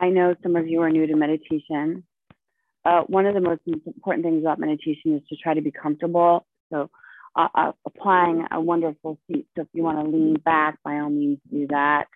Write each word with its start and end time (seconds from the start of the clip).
I 0.00 0.08
know 0.08 0.34
some 0.42 0.56
of 0.56 0.66
you 0.66 0.80
are 0.80 0.90
new 0.90 1.06
to 1.06 1.14
meditation. 1.14 2.04
Uh, 2.84 3.02
one 3.02 3.26
of 3.26 3.34
the 3.34 3.40
most 3.40 3.60
important 3.66 4.24
things 4.24 4.42
about 4.42 4.58
meditation 4.58 5.14
is 5.14 5.22
to 5.28 5.36
try 5.36 5.52
to 5.52 5.60
be 5.60 5.70
comfortable. 5.70 6.46
So, 6.72 6.90
uh, 7.36 7.48
uh, 7.54 7.72
applying 7.86 8.46
a 8.50 8.60
wonderful 8.60 9.18
seat. 9.26 9.46
So, 9.54 9.62
if 9.62 9.68
you 9.74 9.82
want 9.82 9.98
to 9.98 10.10
lean 10.10 10.36
back, 10.42 10.78
by 10.82 10.98
all 10.98 11.10
means, 11.10 11.38
do 11.50 11.66
that. 11.68 12.06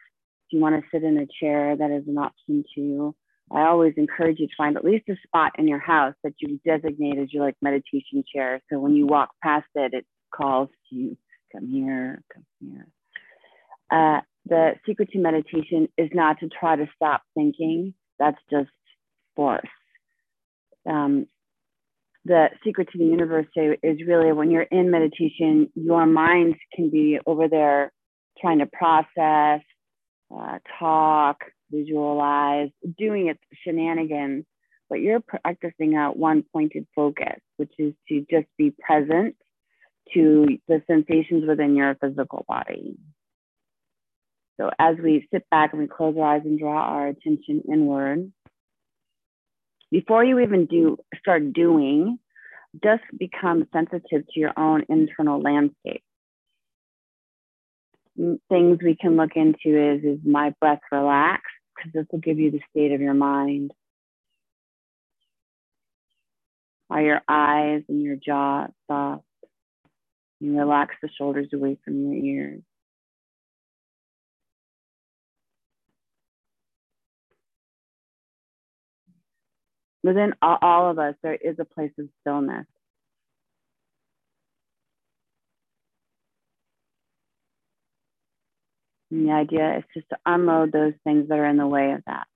If 0.47 0.55
you 0.55 0.61
want 0.61 0.77
to 0.77 0.89
sit 0.91 1.05
in 1.05 1.19
a 1.19 1.27
chair, 1.41 1.77
that 1.77 1.91
is 1.91 2.09
an 2.09 2.17
option 2.17 2.65
too. 2.75 3.15
I 3.53 3.67
always 3.67 3.93
encourage 3.99 4.39
you 4.39 4.47
to 4.47 4.53
find 4.57 4.77
at 4.77 4.85
least 4.85 5.09
a 5.11 5.17
spot 5.27 5.53
in 5.59 5.69
your 5.69 5.79
house 5.79 6.15
that 6.25 6.33
you 6.39 6.59
designate 6.65 7.19
as 7.19 7.33
your 7.33 7.45
like 7.45 7.57
meditation 7.61 8.25
chair. 8.35 8.63
So 8.73 8.79
when 8.79 8.95
you 8.97 9.07
walk 9.07 9.31
past 9.43 9.67
it, 9.75 9.93
it 9.93 10.07
calls 10.35 10.71
to 10.89 10.97
you, 10.97 11.19
come 11.53 11.69
here, 11.69 12.23
come 12.33 12.45
here. 12.61 12.87
Uh, 13.91 14.21
the 14.47 14.73
secret 14.87 15.11
to 15.11 15.19
meditation 15.19 15.89
is 15.97 16.11
not 16.13 16.41
to 16.41 16.49
try 16.49 16.77
to 16.77 16.87
stop 16.95 17.23
thinking. 17.35 17.95
That's 18.19 18.39
just 18.51 18.71
force. 19.37 19.63
Um, 20.89 21.27
the 22.25 22.49
secret 22.65 22.89
to 22.93 22.99
the 22.99 23.05
universe 23.05 23.47
is 23.57 23.99
really 24.07 24.33
when 24.33 24.51
you're 24.51 24.63
in 24.63 24.91
meditation, 24.91 25.71
your 25.75 26.07
mind 26.07 26.57
can 26.75 26.91
be 26.91 27.19
over 27.27 27.49
there 27.49 27.93
trying 28.41 28.59
to 28.59 28.67
process, 28.67 29.61
uh, 30.35 30.59
talk, 30.79 31.45
visualize, 31.71 32.71
doing 32.99 33.29
its 33.29 33.41
shenanigans, 33.63 34.45
but 34.89 35.01
you're 35.01 35.21
practicing 35.21 35.97
a 35.97 36.09
one 36.13 36.45
pointed 36.53 36.87
focus, 36.95 37.41
which 37.57 37.73
is 37.79 37.93
to 38.09 38.25
just 38.31 38.47
be 38.57 38.73
present 38.87 39.37
to 40.13 40.47
the 40.69 40.83
sensations 40.87 41.45
within 41.47 41.75
your 41.77 41.95
physical 41.97 42.45
body. 42.49 42.97
So 44.61 44.71
as 44.79 44.97
we 45.03 45.27
sit 45.33 45.45
back 45.51 45.73
and 45.73 45.83
we 45.83 45.89
close 45.89 46.15
our 46.17 46.37
eyes 46.37 46.43
and 46.45 46.59
draw 46.59 46.81
our 46.81 47.09
attention 47.09 47.63
inward, 47.71 48.33
before 49.91 50.25
you 50.25 50.41
even 50.41 50.67
do 50.67 50.97
start 51.19 51.53
doing, 51.53 52.19
just 52.83 53.03
become 53.17 53.67
sensitive 53.73 54.27
to 54.27 54.41
your 54.41 54.53
own 54.57 54.85
internal 54.89 55.41
landscape. 55.41 56.03
Things 58.17 58.79
we 58.83 58.97
can 59.01 59.17
look 59.17 59.33
into 59.35 59.95
is 59.95 60.05
is 60.05 60.19
my 60.25 60.55
breath 60.61 60.81
relaxed 60.93 61.47
because 61.75 61.93
this 61.93 62.07
will 62.13 62.21
give 62.21 62.39
you 62.39 62.51
the 62.53 62.61
state 62.71 62.93
of 62.93 63.01
your 63.01 63.15
mind. 63.15 63.73
Are 66.91 67.03
your 67.03 67.23
eyes 67.29 67.83
and 67.89 68.03
your 68.03 68.17
jaw 68.17 68.67
soft? 68.87 69.25
You 70.41 70.59
relax 70.59 70.95
the 71.03 71.09
shoulders 71.17 71.49
away 71.53 71.79
from 71.85 72.03
your 72.03 72.15
ears. 72.15 72.63
Within 80.05 80.35
all 80.43 80.91
of 80.91 80.99
us, 81.01 81.15
there 81.23 81.35
is 81.35 81.57
a 81.59 81.65
place 81.65 81.93
of 81.99 82.09
stillness. 82.21 82.67
And 89.11 89.27
the 89.27 89.33
idea 89.33 89.79
is 89.79 89.85
just 89.95 90.09
to 90.11 90.19
unload 90.27 90.73
those 90.73 90.93
things 91.05 91.29
that 91.29 91.39
are 91.39 91.47
in 91.47 91.57
the 91.57 91.67
way 91.67 91.93
of 91.93 92.03
that. 92.07 92.27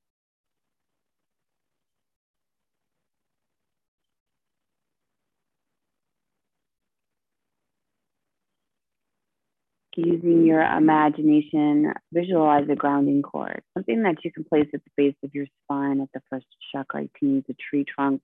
Using 9.98 10.46
your 10.46 10.62
imagination, 10.62 11.92
visualize 12.12 12.68
a 12.70 12.76
grounding 12.76 13.20
cord, 13.20 13.62
something 13.74 14.04
that 14.04 14.24
you 14.24 14.30
can 14.30 14.44
place 14.44 14.68
at 14.72 14.80
the 14.84 14.90
base 14.96 15.16
of 15.24 15.34
your 15.34 15.46
spine 15.64 16.00
at 16.00 16.08
the 16.14 16.20
first 16.30 16.46
chakra. 16.72 17.02
You 17.02 17.10
can 17.18 17.34
use 17.34 17.44
a 17.50 17.54
tree 17.54 17.84
trunk, 17.84 18.22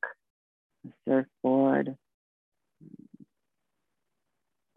a 0.87 0.91
surfboard, 1.09 1.97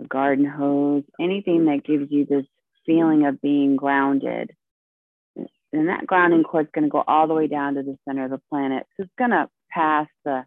a 0.01 0.03
garden 0.05 0.45
hose, 0.45 1.03
anything 1.19 1.65
that 1.65 1.85
gives 1.85 2.11
you 2.11 2.25
this 2.25 2.45
feeling 2.85 3.27
of 3.27 3.41
being 3.41 3.75
grounded. 3.75 4.51
And 5.71 5.89
that 5.89 6.07
grounding 6.07 6.43
cord 6.43 6.65
is 6.65 6.71
going 6.73 6.85
to 6.85 6.89
go 6.89 7.03
all 7.05 7.27
the 7.27 7.35
way 7.35 7.45
down 7.45 7.75
to 7.75 7.83
the 7.83 7.97
center 8.07 8.25
of 8.25 8.31
the 8.31 8.41
planet. 8.49 8.87
So 8.95 9.03
it's 9.03 9.13
going 9.19 9.31
to 9.31 9.49
pass 9.69 10.07
the, 10.25 10.45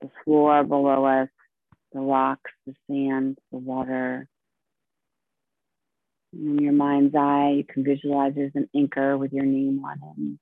the 0.00 0.10
floor 0.24 0.64
below 0.64 1.04
us, 1.04 1.28
the 1.92 2.00
rocks, 2.00 2.50
the 2.66 2.74
sand, 2.88 3.38
the 3.52 3.58
water, 3.58 4.26
in 6.32 6.58
your 6.58 6.72
mind's 6.72 7.14
eye, 7.14 7.54
you 7.56 7.64
can 7.64 7.84
visualize 7.84 8.32
there's 8.34 8.52
an 8.54 8.68
anchor 8.74 9.16
with 9.18 9.32
your 9.32 9.44
name 9.44 9.82
on 9.84 9.98
it. 10.02 10.38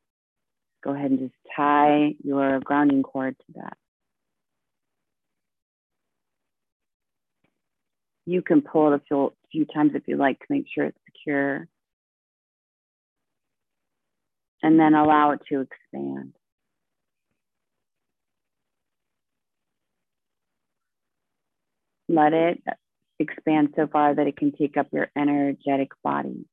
Go 0.83 0.95
ahead 0.95 1.11
and 1.11 1.21
just 1.21 1.35
tie 1.55 2.15
your 2.23 2.61
grounding 2.61 3.03
cord 3.03 3.37
to 3.39 3.53
that. 3.57 3.77
You 8.27 8.43
can 8.43 8.63
pull 8.63 8.93
it 8.93 9.03
a 9.11 9.29
few 9.51 9.65
times 9.67 9.93
if 9.95 10.07
you 10.07 10.17
like 10.17 10.39
to 10.39 10.47
make 10.49 10.67
sure 10.73 10.85
it's 10.85 10.99
secure. 11.05 11.67
And 14.63 14.79
then 14.79 14.95
allow 14.95 15.33
it 15.33 15.41
to 15.49 15.61
expand. 15.61 16.35
Let 22.09 22.33
it 22.33 22.63
expand 23.21 23.75
so 23.77 23.87
far 23.87 24.15
that 24.15 24.27
it 24.27 24.37
can 24.37 24.53
take 24.53 24.77
up 24.77 24.89
your 24.93 25.11
energetic 25.17 25.91
body. 26.03 26.47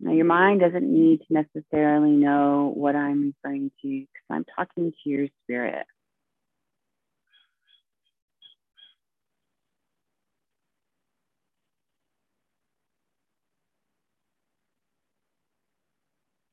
Now, 0.00 0.12
your 0.12 0.26
mind 0.26 0.60
doesn't 0.60 0.90
need 0.90 1.22
to 1.22 1.26
necessarily 1.30 2.12
know 2.12 2.72
what 2.74 2.94
I'm 2.94 3.34
referring 3.42 3.72
to 3.82 3.88
because 3.88 4.26
I'm 4.30 4.44
talking 4.56 4.92
to 4.92 5.10
your 5.10 5.26
spirit. 5.42 5.86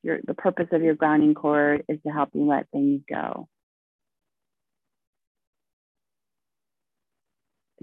Your, 0.02 0.20
the 0.26 0.34
purpose 0.34 0.68
of 0.72 0.82
your 0.82 0.96
grounding 0.96 1.34
cord 1.34 1.84
is 1.88 2.00
to 2.06 2.12
help 2.12 2.30
you 2.34 2.46
let 2.48 2.70
things 2.72 3.02
go. 3.10 3.48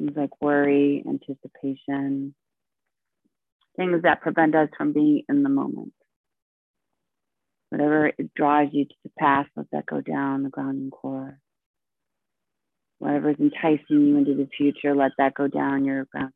Things 0.03 0.17
like 0.17 0.43
worry, 0.43 1.05
anticipation, 1.07 2.35
things 3.77 4.03
that 4.03 4.21
prevent 4.21 4.57
us 4.57 4.69
from 4.77 4.93
being 4.93 5.23
in 5.29 5.45
the 5.45 5.49
moment. 5.49 5.93
Whatever 7.69 8.11
draws 8.35 8.69
you 8.73 8.87
to 8.87 8.95
the 9.05 9.13
past, 9.17 9.51
let 9.55 9.67
that 9.71 9.87
go 9.87 10.01
down 10.01 10.43
the 10.43 10.49
grounding 10.49 10.91
cord. 10.91 11.37
Whatever 12.99 13.31
is 13.31 13.37
enticing 13.39 14.09
you 14.09 14.17
into 14.17 14.35
the 14.35 14.49
future, 14.57 14.93
let 14.93 15.13
that 15.19 15.35
go 15.35 15.47
down 15.47 15.85
your 15.85 16.07
grounding 16.07 16.33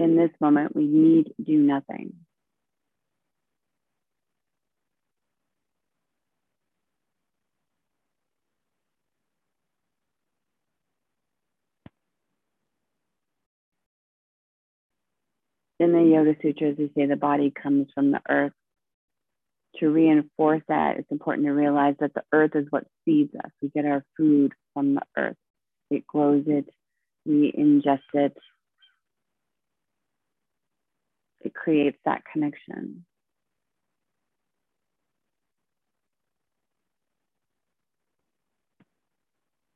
in 0.00 0.16
this 0.16 0.30
moment, 0.40 0.74
we 0.74 0.86
need 0.86 1.34
do 1.44 1.58
nothing. 1.58 2.14
In 15.78 15.92
the 15.92 16.02
Yoga 16.02 16.34
Sutras, 16.40 16.76
we 16.78 16.90
say 16.96 17.06
the 17.06 17.16
body 17.16 17.50
comes 17.50 17.88
from 17.94 18.10
the 18.10 18.22
earth. 18.28 18.52
To 19.76 19.88
reinforce 19.90 20.62
that, 20.68 20.96
it's 20.98 21.10
important 21.10 21.46
to 21.46 21.52
realize 21.52 21.94
that 22.00 22.14
the 22.14 22.24
earth 22.32 22.52
is 22.54 22.66
what 22.70 22.86
feeds 23.04 23.34
us. 23.34 23.50
We 23.62 23.68
get 23.68 23.84
our 23.84 24.04
food 24.16 24.52
from 24.72 24.94
the 24.94 25.02
earth. 25.16 25.36
It 25.90 26.06
grows 26.06 26.44
it, 26.46 26.68
we 27.26 27.52
ingest 27.52 28.00
it, 28.14 28.36
it 31.40 31.54
creates 31.54 31.98
that 32.04 32.22
connection. 32.32 33.04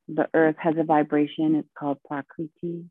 The 0.09 0.29
earth 0.35 0.57
has 0.59 0.75
a 0.79 0.85
vibration, 0.85 1.57
it's 1.57 1.69
called 1.79 1.99
Prakriti. 2.07 2.85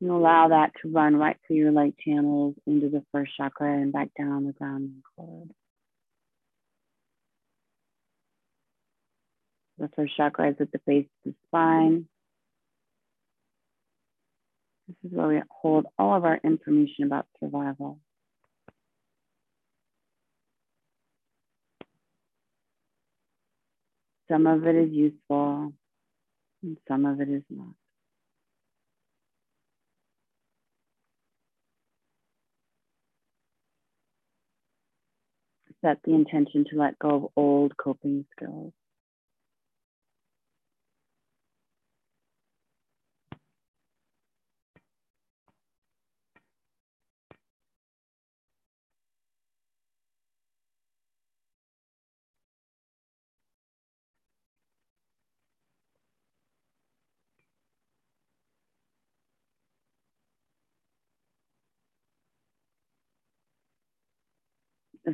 You 0.00 0.16
allow 0.16 0.48
that 0.48 0.72
to 0.82 0.90
run 0.90 1.14
right 1.16 1.36
through 1.46 1.56
your 1.56 1.72
light 1.72 1.94
channels 1.98 2.54
into 2.66 2.88
the 2.88 3.04
first 3.12 3.32
chakra 3.36 3.72
and 3.80 3.92
back 3.92 4.08
down 4.18 4.46
the 4.46 4.52
grounding 4.52 5.02
cord. 5.14 5.50
The 9.78 9.88
first 9.94 10.16
chakra 10.16 10.50
is 10.50 10.56
at 10.60 10.72
the 10.72 10.80
base 10.86 11.06
of 11.24 11.32
the 11.32 11.34
spine. 11.46 12.08
This 14.90 15.12
is 15.12 15.16
where 15.16 15.28
we 15.28 15.42
hold 15.48 15.86
all 16.00 16.16
of 16.16 16.24
our 16.24 16.40
information 16.42 17.04
about 17.04 17.26
survival. 17.38 18.00
Some 24.28 24.48
of 24.48 24.66
it 24.66 24.74
is 24.74 24.90
useful 24.90 25.72
and 26.64 26.76
some 26.88 27.06
of 27.06 27.20
it 27.20 27.28
is 27.28 27.44
not. 27.48 27.74
Set 35.82 35.98
the 36.02 36.14
intention 36.14 36.64
to 36.70 36.76
let 36.76 36.98
go 36.98 37.10
of 37.10 37.26
old 37.36 37.76
coping 37.76 38.24
skills. 38.36 38.72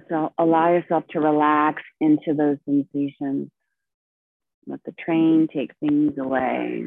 So 0.08 0.32
allow 0.38 0.72
yourself 0.72 1.04
to 1.10 1.20
relax 1.20 1.82
into 2.00 2.34
those 2.34 2.58
sensations. 2.64 3.50
Let 4.66 4.80
the 4.84 4.92
train 4.92 5.48
take 5.52 5.72
things 5.80 6.18
away. 6.18 6.84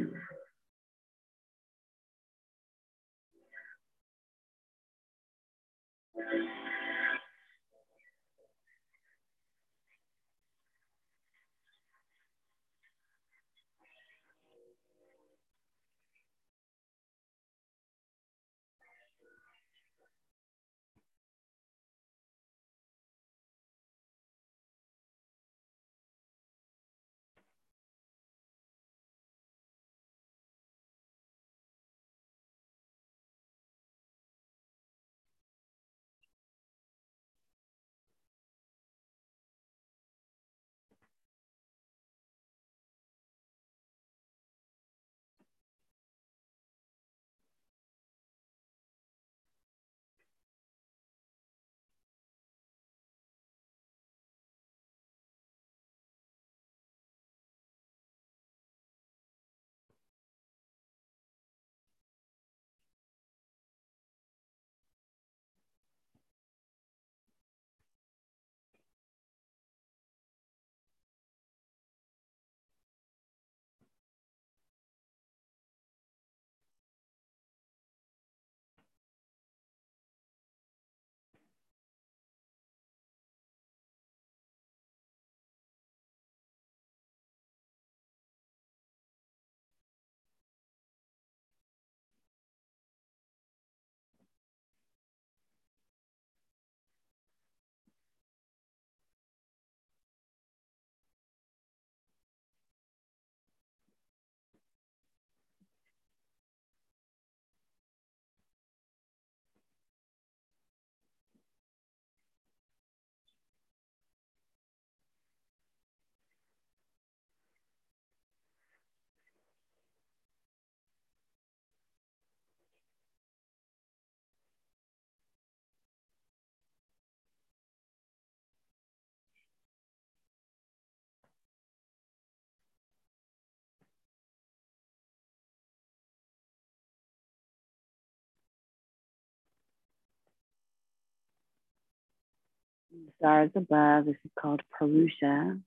The 143.10 143.16
stars 143.26 143.50
above, 143.56 144.06
this 144.06 144.18
is 144.24 144.32
called 144.40 144.62
Purusha. 144.78 145.58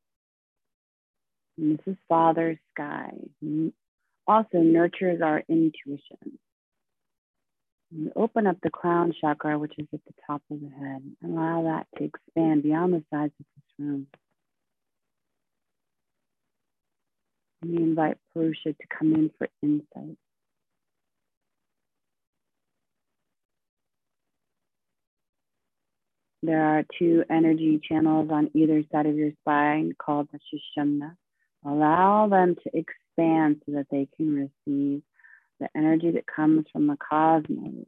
And 1.58 1.78
this 1.78 1.86
is 1.86 1.96
Father 2.08 2.60
Sky. 2.72 3.12
Mm-hmm. 3.44 3.68
Also 4.26 4.58
nurtures 4.58 5.20
our 5.22 5.42
intuition. 5.48 6.38
And 7.90 8.12
open 8.14 8.46
up 8.46 8.58
the 8.62 8.70
crown 8.70 9.12
chakra, 9.20 9.58
which 9.58 9.74
is 9.76 9.86
at 9.92 10.00
the 10.06 10.14
top 10.26 10.42
of 10.50 10.60
the 10.60 10.68
head. 10.68 11.02
And 11.22 11.32
allow 11.36 11.64
that 11.64 11.86
to 11.98 12.04
expand 12.04 12.62
beyond 12.62 12.94
the 12.94 13.04
sides 13.10 13.32
of 13.40 13.46
this 13.56 13.86
room. 13.86 14.06
We 17.64 17.76
invite 17.76 18.18
Purusha 18.32 18.72
to 18.72 18.86
come 18.96 19.14
in 19.14 19.30
for 19.36 19.48
insight. 19.62 20.16
There 26.44 26.64
are 26.64 26.84
two 26.98 27.24
energy 27.30 27.80
channels 27.88 28.28
on 28.32 28.50
either 28.54 28.82
side 28.90 29.06
of 29.06 29.16
your 29.16 29.30
spine 29.40 29.92
called 29.96 30.28
the 30.32 30.40
Sushumna. 30.50 31.16
Allow 31.64 32.28
them 32.28 32.56
to 32.56 32.70
expand 32.76 33.62
so 33.64 33.72
that 33.72 33.86
they 33.90 34.08
can 34.16 34.34
receive 34.66 35.02
the 35.60 35.68
energy 35.76 36.10
that 36.10 36.26
comes 36.26 36.66
from 36.72 36.88
the 36.88 36.96
cosmos. 36.96 37.86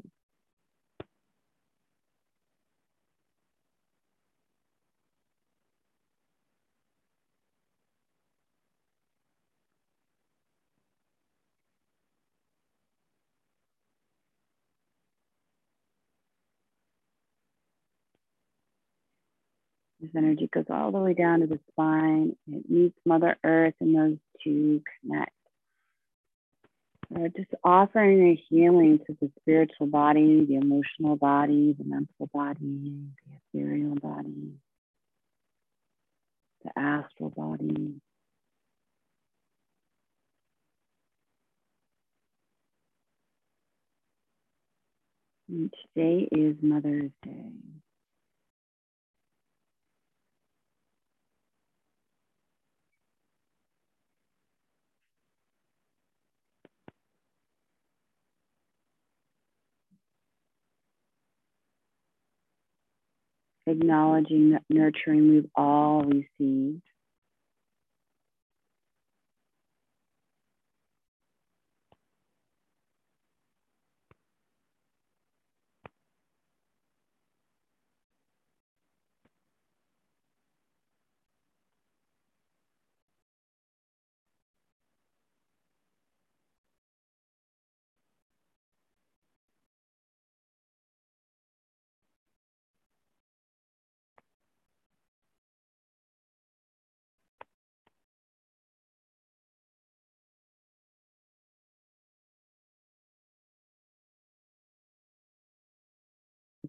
Energy 20.17 20.49
goes 20.53 20.67
all 20.71 20.93
the 20.93 20.99
way 20.99 21.15
down 21.15 21.41
to 21.41 21.47
the 21.47 21.61
spine. 21.71 22.37
It 22.51 22.69
meets 22.69 22.99
Mother 23.05 23.37
Earth, 23.45 23.75
and 23.81 23.95
those 23.95 24.19
two 24.43 24.83
connect. 25.01 25.31
We're 27.11 27.29
just 27.29 27.55
offering 27.63 28.27
a 28.29 28.43
healing 28.49 28.99
to 29.07 29.17
the 29.21 29.31
spiritual 29.41 29.87
body, 29.87 30.45
the 30.47 30.57
emotional 30.57 31.17
body, 31.17 31.75
the 31.79 31.85
mental 31.85 32.29
body, 32.33 32.59
the 33.53 33.61
ethereal 33.61 33.95
body, 33.97 34.55
the 36.65 36.71
astral 36.77 37.31
body. 37.31 37.95
Today 45.49 46.27
is 46.33 46.57
Mother's 46.63 47.13
Day. 47.23 47.53
Acknowledging 63.67 64.51
that 64.51 64.63
nurturing 64.69 65.31
we've 65.31 65.51
all 65.55 66.03
received. 66.05 66.83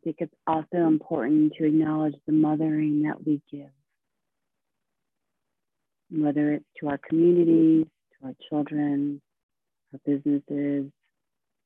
Think 0.06 0.18
it's 0.20 0.36
also 0.46 0.88
important 0.88 1.54
to 1.58 1.66
acknowledge 1.66 2.14
the 2.28 2.32
mothering 2.32 3.04
that 3.04 3.26
we 3.26 3.42
give, 3.52 3.72
whether 6.12 6.54
it's 6.54 6.66
to 6.80 6.88
our 6.88 7.00
communities, 7.00 7.88
to 8.22 8.28
our 8.28 8.36
children, 8.48 9.20
our 9.92 10.00
businesses, 10.06 10.92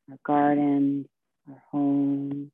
our 0.10 0.18
gardens, 0.26 1.06
our 1.50 1.62
homes. 1.70 2.50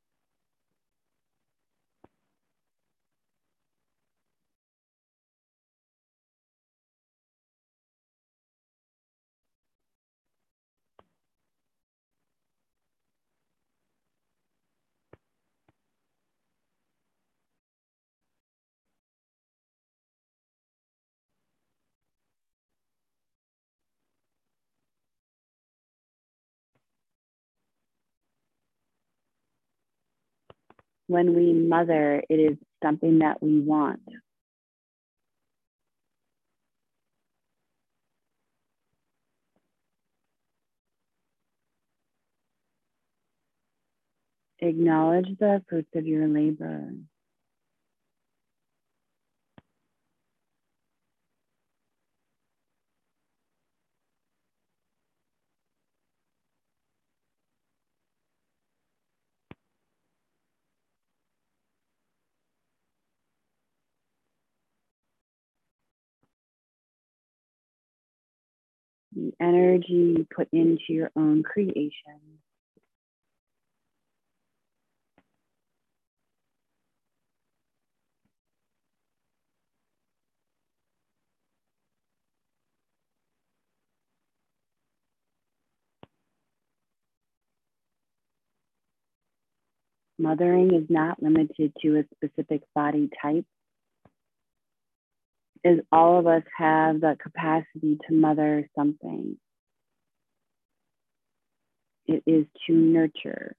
When 31.08 31.36
we 31.36 31.54
mother, 31.54 32.24
it 32.30 32.36
is 32.36 32.58
something 32.84 33.20
that 33.20 33.42
we 33.42 33.60
want. 33.60 34.02
Acknowledge 44.60 45.28
the 45.40 45.64
fruits 45.70 45.90
of 45.96 46.06
your 46.08 46.28
labor. 46.28 46.90
Energy 69.40 70.16
you 70.18 70.28
put 70.36 70.48
into 70.52 70.84
your 70.90 71.12
own 71.16 71.44
creation. 71.44 72.40
Mothering 90.18 90.74
is 90.74 90.90
not 90.90 91.22
limited 91.22 91.74
to 91.82 92.00
a 92.00 92.04
specific 92.16 92.62
body 92.74 93.10
type 93.22 93.46
is 95.66 95.82
all 95.92 96.20
of 96.20 96.28
us 96.28 96.44
have 96.58 97.02
the 97.02 97.18
capacity 97.22 97.98
to 98.08 98.16
mother 98.16 98.70
something. 98.78 99.38
It 102.08 102.24
is 102.28 102.46
to 102.68 102.74
nurture. 102.74 103.56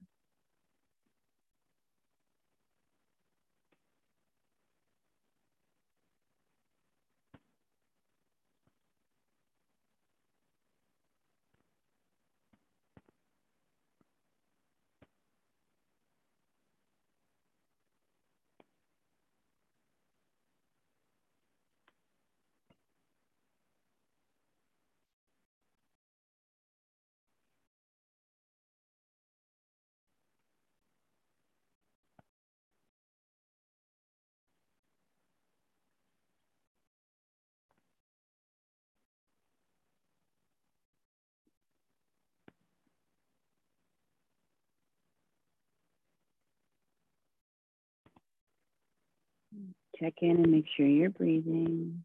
Check 49.99 50.15
in 50.21 50.31
and 50.37 50.51
make 50.51 50.65
sure 50.75 50.85
you're 50.85 51.09
breathing. 51.09 52.03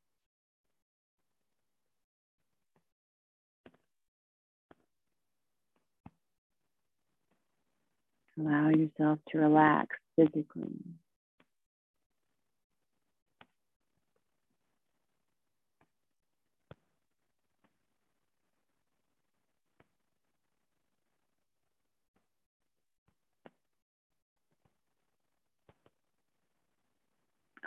Allow 8.38 8.71
yourself 8.71 9.18
to 9.30 9.38
relax 9.38 9.97
physically. 10.16 10.73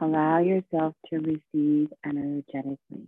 Allow 0.01 0.39
yourself 0.39 0.95
to 1.09 1.19
receive 1.19 1.89
energetically. 2.05 3.07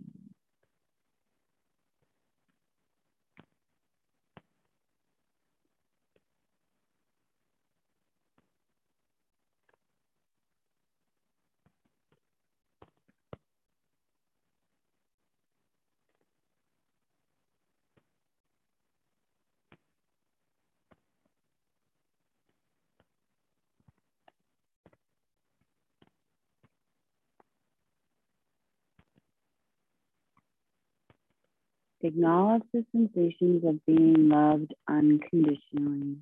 Acknowledge 32.08 32.62
the 32.72 32.86
sensations 32.90 33.64
of 33.66 33.84
being 33.84 34.30
loved 34.30 34.72
unconditionally. 34.88 36.16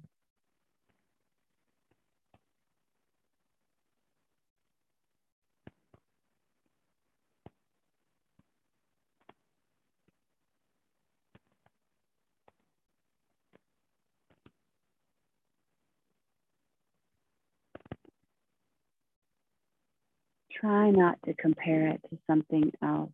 Try 20.50 20.90
not 20.90 21.18
to 21.26 21.34
compare 21.34 21.86
it 21.90 22.00
to 22.10 22.18
something 22.26 22.72
else. 22.82 23.12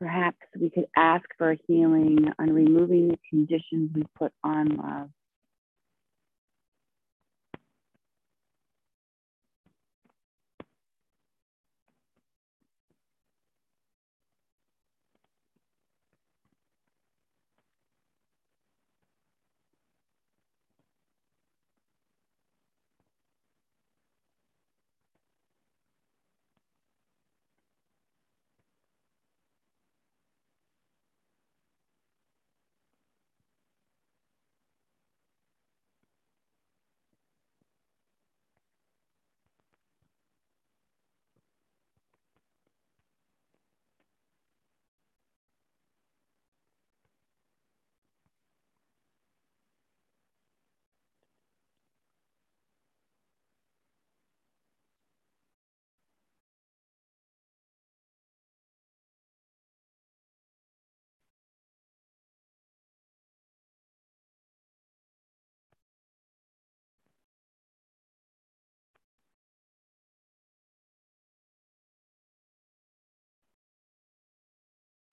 Perhaps 0.00 0.38
we 0.60 0.70
could 0.70 0.86
ask 0.96 1.24
for 1.38 1.56
healing 1.66 2.18
on 2.38 2.52
removing 2.52 3.08
the 3.08 3.18
conditions 3.30 3.90
we 3.94 4.04
put 4.16 4.32
on 4.44 4.76
love. 4.76 5.10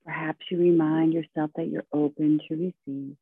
Perhaps 0.06 0.46
you 0.52 0.60
remind 0.60 1.14
yourself 1.14 1.52
that 1.56 1.68
you're 1.70 1.86
open 1.94 2.40
to 2.50 2.56
receive. 2.56 3.18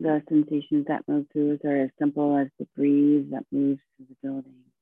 The 0.00 0.22
sensations 0.28 0.86
that 0.88 1.08
move 1.08 1.26
through 1.32 1.54
us 1.54 1.60
are 1.64 1.76
as 1.84 1.90
simple 1.98 2.36
as 2.36 2.48
the 2.58 2.66
breeze 2.76 3.26
that 3.30 3.44
moves 3.52 3.80
through 3.96 4.06
the 4.10 4.16
building. 4.22 4.73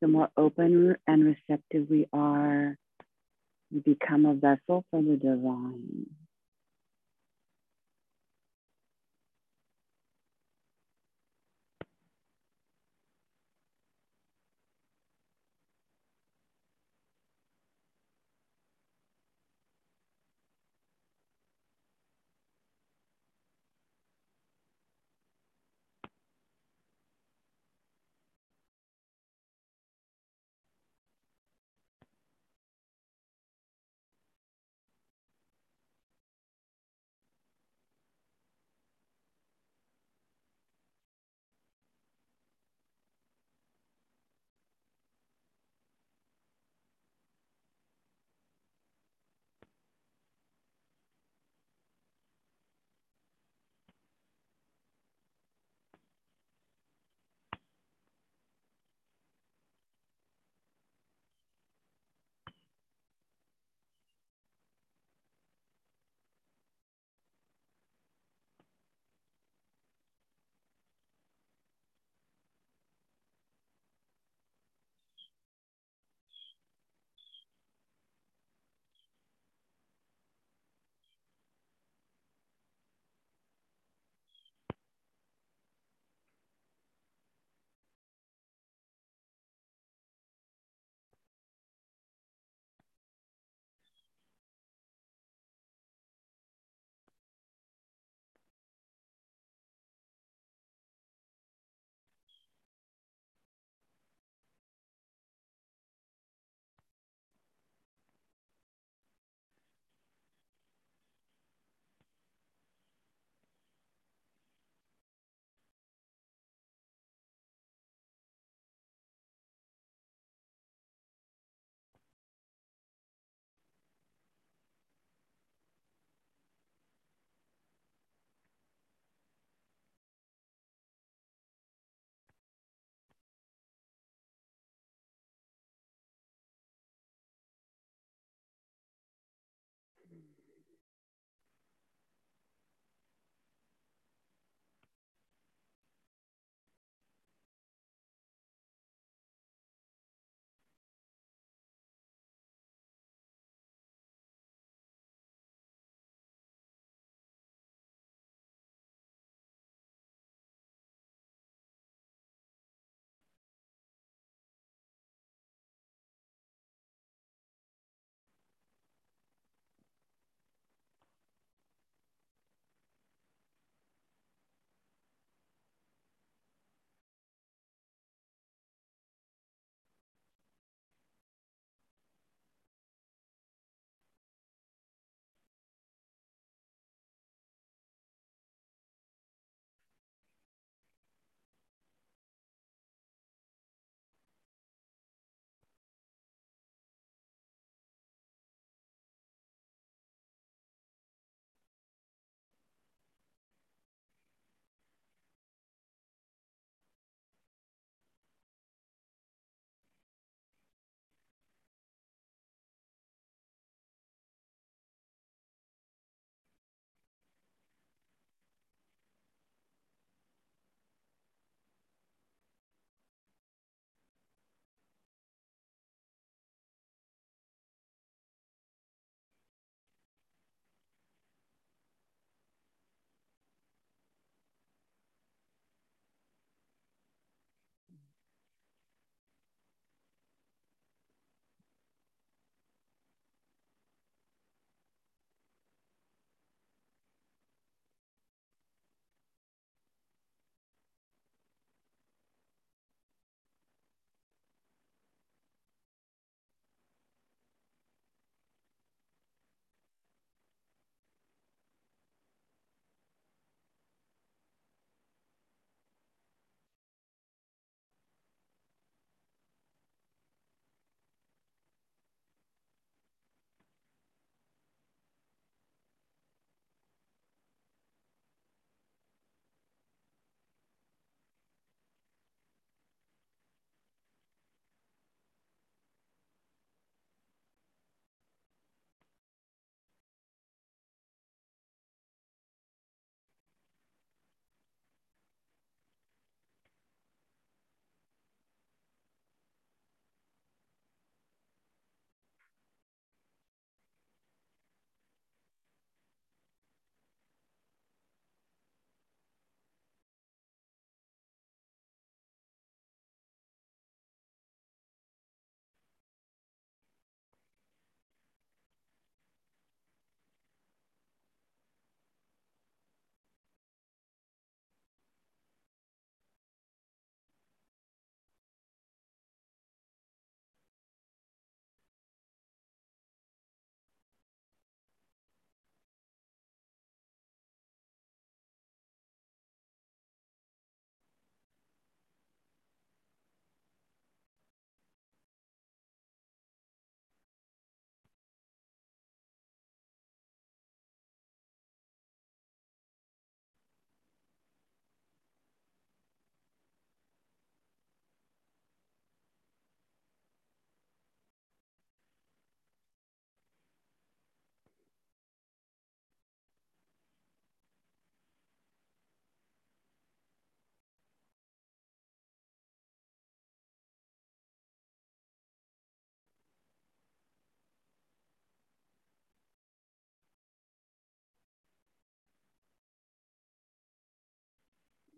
The 0.00 0.08
more 0.08 0.30
open 0.36 0.96
and 1.06 1.24
receptive 1.24 1.88
we 1.90 2.08
are, 2.12 2.76
we 3.72 3.80
become 3.80 4.26
a 4.26 4.34
vessel 4.34 4.84
for 4.90 5.02
the 5.02 5.16
divine. 5.16 6.06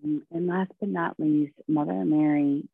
Um, 0.05 0.23
and 0.31 0.47
last 0.47 0.71
but 0.81 0.89
not 0.89 1.19
least, 1.19 1.55
Mother 1.67 2.05
Mary 2.05 2.69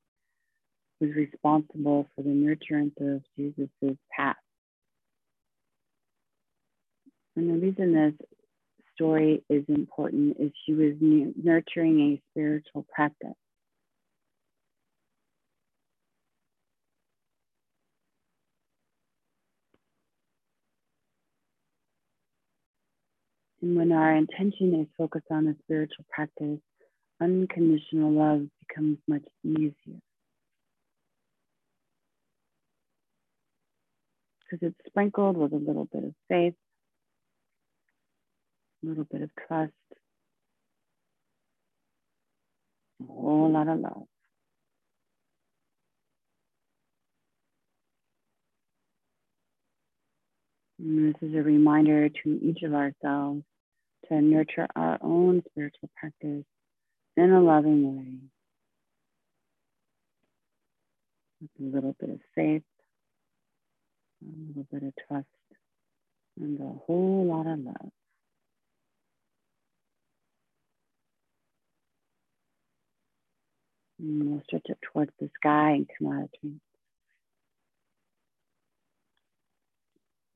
was 1.00 1.10
responsible 1.14 2.08
for 2.14 2.22
the 2.22 2.30
nurturance 2.30 2.96
of 3.00 3.22
Jesus' 3.36 3.96
path. 4.14 4.36
And 7.36 7.50
the 7.50 7.66
reason 7.66 7.92
this 7.92 8.14
story 8.94 9.42
is 9.48 9.64
important 9.68 10.36
is 10.38 10.52
she 10.64 10.72
was 10.74 10.94
nurturing 11.00 12.00
a 12.00 12.22
spiritual 12.30 12.86
practice. 12.94 13.34
And 23.62 23.76
when 23.76 23.92
our 23.92 24.14
intention 24.14 24.78
is 24.80 24.86
focused 24.98 25.26
on 25.30 25.46
a 25.48 25.54
spiritual 25.64 26.04
practice, 26.10 26.60
unconditional 27.20 28.12
love 28.12 28.46
becomes 28.66 28.98
much 29.08 29.24
easier. 29.42 30.00
Because 34.50 34.68
it's 34.68 34.86
sprinkled 34.86 35.36
with 35.36 35.52
a 35.52 35.56
little 35.56 35.86
bit 35.86 36.04
of 36.04 36.14
faith, 36.28 36.54
a 38.84 38.88
little 38.88 39.04
bit 39.04 39.22
of 39.22 39.30
trust, 39.46 39.72
a 43.02 43.06
whole 43.06 43.50
lot 43.50 43.68
of 43.68 43.78
love. 43.78 44.06
And 50.78 51.14
this 51.14 51.22
is 51.22 51.34
a 51.34 51.42
reminder 51.42 52.08
to 52.08 52.40
each 52.42 52.62
of 52.62 52.74
ourselves 52.74 53.42
to 54.08 54.20
nurture 54.20 54.66
our 54.76 54.98
own 55.00 55.42
spiritual 55.50 55.88
practice 55.96 56.44
in 57.16 57.32
a 57.32 57.40
loving 57.40 57.96
way. 57.96 58.18
With 61.40 61.72
a 61.72 61.76
little 61.76 61.96
bit 61.98 62.10
of 62.10 62.20
faith, 62.34 62.62
a 64.22 64.48
little 64.48 64.66
bit 64.72 64.82
of 64.82 64.92
trust, 65.06 65.26
and 66.40 66.60
a 66.60 66.72
whole 66.86 67.26
lot 67.26 67.46
of 67.46 67.58
love. 67.60 67.90
And 73.98 74.30
we'll 74.30 74.42
stretch 74.46 74.66
up 74.70 74.78
towards 74.92 75.12
the 75.20 75.30
sky 75.36 75.70
and 75.72 75.88
come 75.98 76.12
out 76.12 76.24
of 76.24 76.30
trance. 76.40 76.60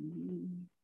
Mm-hmm. 0.02 0.77